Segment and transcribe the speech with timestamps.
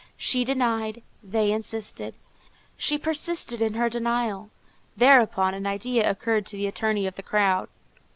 [0.17, 2.15] She denied; they insisted.
[2.75, 4.49] She persisted in her denial.
[4.97, 7.67] Thereupon an idea occurred to the attorney for the crown.